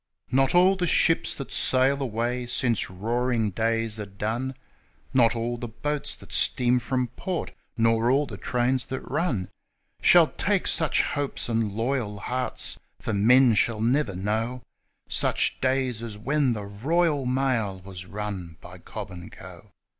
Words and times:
Not 0.31 0.55
all 0.55 0.75
the 0.75 0.87
ships 0.87 1.35
that 1.35 1.51
sail 1.51 2.01
away 2.01 2.47
since 2.47 2.89
Roaring 2.89 3.51
Days 3.51 3.99
are 3.99 4.07
done 4.07 4.55
Not 5.13 5.35
all 5.35 5.59
the 5.59 5.67
boats 5.67 6.15
that 6.15 6.33
steam 6.33 6.79
from 6.79 7.09
port, 7.09 7.51
nor 7.77 8.09
all 8.09 8.25
the 8.25 8.35
trains 8.35 8.87
that 8.87 9.01
run, 9.01 9.47
Shall 10.01 10.25
take 10.29 10.65
such 10.65 11.03
hopes 11.03 11.49
and 11.49 11.73
loyal 11.73 12.17
hearts 12.17 12.79
for 12.99 13.13
men 13.13 13.53
shall 13.53 13.79
never 13.79 14.15
know 14.15 14.63
Such 15.07 15.61
days 15.61 16.01
as 16.01 16.17
when 16.17 16.53
the 16.53 16.65
Royal 16.65 17.27
Mail 17.27 17.79
was 17.81 18.07
run 18.07 18.57
by 18.59 18.79
Cobb 18.79 19.11
and 19.11 19.31
Co. 19.31 19.69